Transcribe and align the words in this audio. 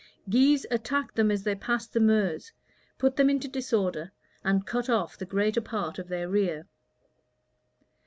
Guise 0.27 0.65
attacked 0.71 1.13
them 1.15 1.29
as 1.29 1.43
they 1.43 1.53
passed 1.53 1.93
the 1.93 1.99
Meuse, 1.99 2.53
put 2.97 3.17
them 3.17 3.29
into 3.29 3.47
disorder, 3.47 4.11
and 4.43 4.65
cut 4.65 4.89
off 4.89 5.15
the 5.15 5.27
greater 5.27 5.61
part 5.61 5.99
of 5.99 6.07
their 6.07 6.27
rear. 6.27 6.65